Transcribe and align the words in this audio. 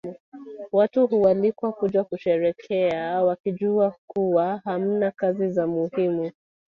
Watu 0.71 1.07
hualikwa 1.07 1.71
kuja 1.73 2.03
kusherehekea 2.03 3.23
wakijua 3.23 3.95
kuwa 4.07 4.61
hamna 4.65 5.11
kazi 5.11 5.49
za 5.51 5.67
muhimu 5.67 6.31